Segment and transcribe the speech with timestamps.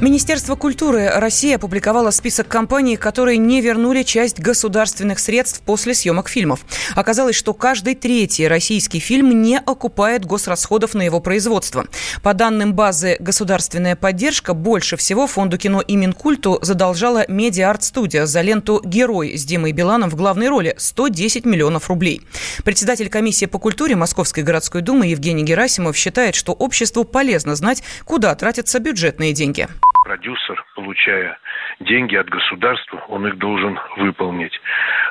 [0.00, 6.60] Министерство культуры России опубликовало список компаний, которые не вернули часть государственных средств после съемок фильмов.
[6.94, 11.86] Оказалось, что каждый третий российский фильм не окупает госрасходов на его производство.
[12.22, 18.80] По данным базы «Государственная поддержка», больше всего фонду кино и Минкульту задолжала медиа-арт-студия за ленту
[18.84, 22.22] «Герой» с Димой Биланом в главной роли– 110 миллионов рублей.
[22.62, 28.32] Председатель комиссии по культуре Московской городской думы Евгений Герасимов считает, что обществу полезно знать, куда
[28.36, 29.66] тратятся бюджетные деньги
[30.08, 31.38] продюсер, получая
[31.80, 34.58] деньги от государства, он их должен выполнить.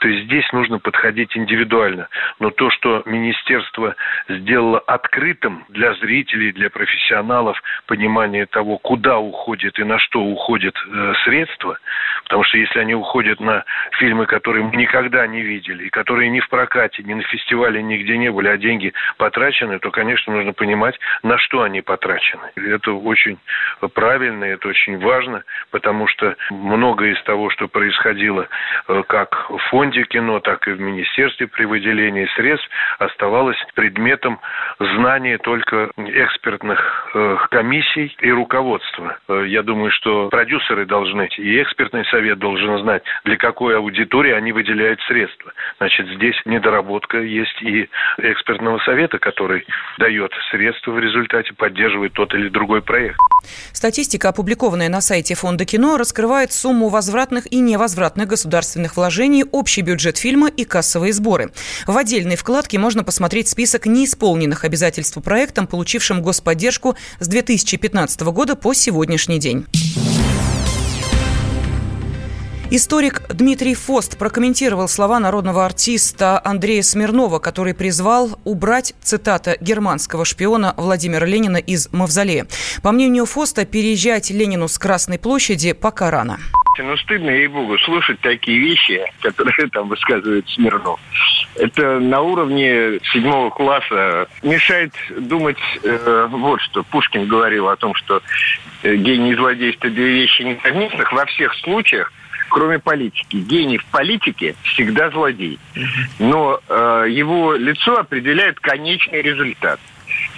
[0.00, 2.08] То есть здесь нужно подходить индивидуально.
[2.38, 3.94] Но то, что министерство
[4.28, 11.12] сделало открытым для зрителей, для профессионалов понимание того, куда уходит и на что уходят э,
[11.24, 11.78] средства,
[12.24, 13.64] потому что если они уходят на
[13.98, 18.16] фильмы, которые мы никогда не видели, и которые ни в прокате, ни на фестивале нигде
[18.16, 22.52] не были, а деньги потрачены, то, конечно, нужно понимать, на что они потрачены.
[22.56, 23.38] Это очень
[23.92, 28.48] правильно, это очень важно, потому что многое из того, что происходило
[28.88, 34.40] э, как в кино, так и в министерстве при выделении средств, оставалось предметом
[34.78, 39.18] знания только экспертных э, комиссий и руководства.
[39.28, 44.52] Э, я думаю, что продюсеры должны, и экспертный совет должен знать, для какой аудитории они
[44.52, 45.52] выделяют средства.
[45.78, 49.66] Значит, здесь недоработка есть и экспертного совета, который
[49.98, 53.18] дает средства в результате, поддерживает тот или другой проект.
[53.72, 59.44] Статистика, опубликованная на сайте Фонда кино, раскрывает сумму возвратных и невозвратных государственных вложений,
[59.80, 61.50] общий бюджет фильма и кассовые сборы.
[61.86, 68.74] В отдельной вкладке можно посмотреть список неисполненных обязательств проектам, получившим господдержку с 2015 года по
[68.74, 69.66] сегодняшний день.
[72.72, 80.74] Историк Дмитрий Фост прокомментировал слова народного артиста Андрея Смирнова, который призвал убрать, цитата, германского шпиона
[80.76, 82.46] Владимира Ленина из Мавзолея.
[82.84, 86.38] По мнению Фоста, переезжать Ленину с Красной площади пока рано.
[86.78, 91.00] Ну, стыдно, ей-богу, слушать такие вещи, которые там высказывает Смирнов.
[91.56, 96.84] Это на уровне седьмого класса мешает думать э, вот что.
[96.84, 98.22] Пушкин говорил о том, что
[98.84, 101.12] э, гений и злодейство две вещи несовместных.
[101.12, 102.12] Во всех случаях
[102.50, 103.36] кроме политики.
[103.36, 105.58] Гений в политике всегда злодей.
[106.18, 109.80] Но э, его лицо определяет конечный результат.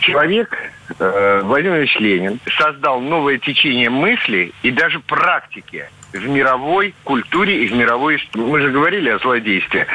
[0.00, 0.54] Человек,
[0.98, 7.68] э, Владимир Ильич Ленин, создал новое течение мысли и даже практики в мировой культуре и
[7.68, 8.44] в мировой истории.
[8.44, 9.86] Мы же говорили о злодействе.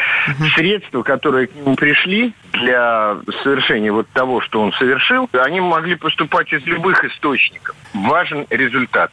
[0.55, 6.51] Средства, которые к нему пришли для совершения вот того, что он совершил, они могли поступать
[6.51, 7.75] из любых источников.
[7.93, 9.11] Важен результат.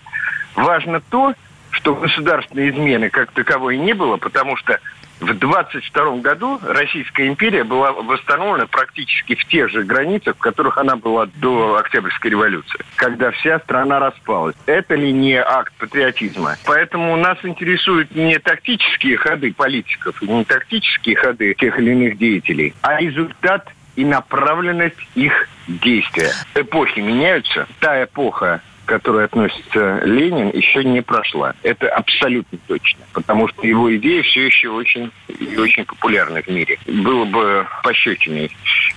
[0.54, 1.34] Важно то,
[1.78, 4.80] что государственной измены как таковой не было, потому что
[5.20, 10.96] в 22 году Российская империя была восстановлена практически в тех же границах, в которых она
[10.96, 14.54] была до Октябрьской революции, когда вся страна распалась.
[14.66, 16.56] Это ли не акт патриотизма?
[16.64, 23.00] Поэтому нас интересуют не тактические ходы политиков, не тактические ходы тех или иных деятелей, а
[23.00, 26.30] результат и направленность их действия.
[26.54, 27.66] Эпохи меняются.
[27.80, 31.54] Та эпоха, которой относится Ленин, еще не прошла.
[31.62, 33.00] Это абсолютно точно.
[33.12, 36.78] Потому что его идеи все еще очень и очень популярны в мире.
[36.86, 38.50] Было бы пощечиной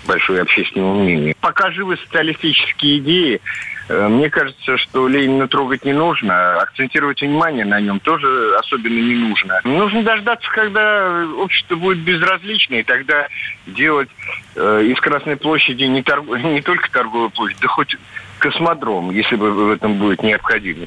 [0.06, 1.36] большое общественному мнению.
[1.42, 3.42] Пока живы социалистические идеи,
[3.90, 9.16] э, мне кажется, что Ленина трогать не нужно, акцентировать внимание на нем тоже особенно не
[9.16, 9.62] нужно.
[9.64, 13.28] Нужно дождаться, когда общество будет безразлично, и тогда
[13.68, 14.10] делать
[14.56, 16.28] э, из Красной площади не, торг...
[16.44, 17.96] не только торговую площадь, да хоть
[18.40, 20.86] космодром, если бы в этом будет необходимо.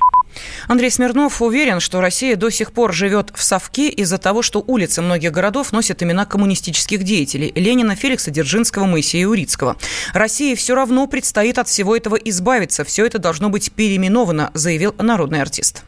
[0.69, 5.03] Андрей Смирнов уверен, что Россия до сих пор живет в совке из-за того, что улицы
[5.03, 9.77] многих городов носят имена коммунистических деятелей– Ленина, Феликса Дзержинского, Моисея Урицкого.
[10.13, 12.85] России все равно предстоит от всего этого избавиться.
[12.85, 15.85] Все это должно быть переименовано, заявил народный артист.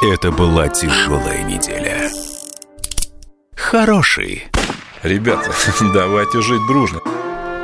[0.00, 2.10] Это была тяжелая неделя.
[3.56, 4.48] Хороший
[5.02, 5.52] Ребята,
[5.94, 7.00] давайте жить дружно.